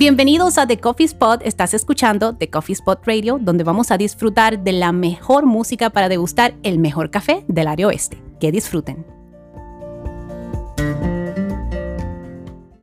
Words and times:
Bienvenidos 0.00 0.56
a 0.56 0.66
The 0.66 0.78
Coffee 0.78 1.04
Spot. 1.04 1.42
Estás 1.44 1.74
escuchando 1.74 2.34
The 2.34 2.48
Coffee 2.48 2.72
Spot 2.72 3.06
Radio, 3.06 3.38
donde 3.38 3.64
vamos 3.64 3.90
a 3.90 3.98
disfrutar 3.98 4.64
de 4.64 4.72
la 4.72 4.92
mejor 4.92 5.44
música 5.44 5.90
para 5.90 6.08
degustar 6.08 6.54
el 6.62 6.78
mejor 6.78 7.10
café 7.10 7.44
del 7.48 7.68
área 7.68 7.88
oeste. 7.88 8.16
Que 8.40 8.50
disfruten. 8.50 9.19